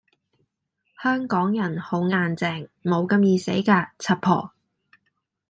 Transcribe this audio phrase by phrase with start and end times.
[1.03, 4.51] 香港人好硬淨，無咁易死架，柒婆